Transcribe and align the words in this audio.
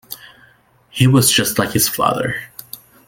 He 0.89 1.05
was 1.05 1.31
just 1.31 1.59
like 1.59 1.69
his 1.73 1.87
father. 1.87 2.35